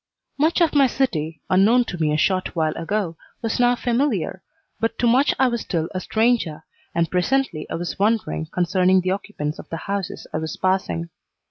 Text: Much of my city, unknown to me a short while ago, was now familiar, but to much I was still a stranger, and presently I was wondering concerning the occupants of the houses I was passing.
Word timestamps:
Much 0.39 0.61
of 0.61 0.73
my 0.73 0.87
city, 0.87 1.43
unknown 1.51 1.85
to 1.85 1.95
me 1.99 2.11
a 2.11 2.17
short 2.17 2.55
while 2.55 2.75
ago, 2.75 3.15
was 3.43 3.59
now 3.59 3.75
familiar, 3.75 4.41
but 4.79 4.97
to 4.97 5.05
much 5.05 5.31
I 5.37 5.47
was 5.47 5.61
still 5.61 5.89
a 5.93 5.99
stranger, 5.99 6.63
and 6.95 7.11
presently 7.11 7.69
I 7.69 7.75
was 7.75 7.99
wondering 7.99 8.47
concerning 8.47 9.01
the 9.01 9.11
occupants 9.11 9.59
of 9.59 9.69
the 9.69 9.77
houses 9.77 10.25
I 10.33 10.39
was 10.39 10.57
passing. 10.57 11.11